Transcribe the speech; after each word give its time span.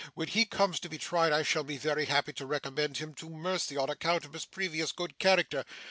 When 0.15 0.27
he 0.29 0.45
comes 0.45 0.79
to 0.79 0.89
be 0.89 0.97
tried, 0.97 1.31
I 1.31 1.43
shall 1.43 1.63
be 1.63 1.77
very 1.77 2.05
happy 2.05 2.33
to 2.33 2.45
recommend 2.47 2.97
him 2.97 3.13
to 3.13 3.29
mercy 3.29 3.77
on 3.77 3.87
account 3.91 4.25
of 4.25 4.33
his 4.33 4.45
previous 4.45 4.91
good 4.91 5.19
character. 5.19 5.63